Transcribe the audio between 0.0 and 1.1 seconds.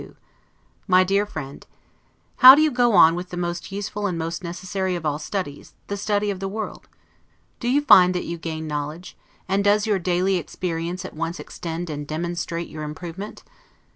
S. 1752 MY